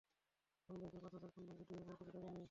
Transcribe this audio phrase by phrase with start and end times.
[0.67, 2.39] কোন ব্যাংকের পাঁচ হাজার, কোন ব্যাংকের দুই হাজার কোটি টাকা নেই।